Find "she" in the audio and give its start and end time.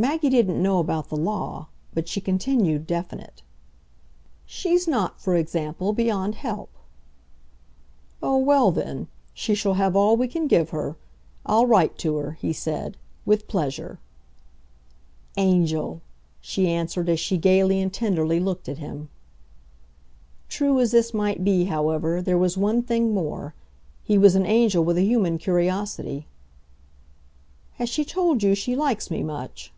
2.08-2.22, 9.34-9.54, 16.40-16.70, 17.20-17.36, 27.90-28.02, 28.54-28.74